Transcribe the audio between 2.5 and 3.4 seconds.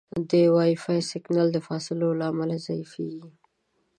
ضعیفېږي.